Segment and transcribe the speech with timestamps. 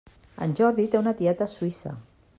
[0.45, 1.97] En Jordi té una tieta a Suïssa.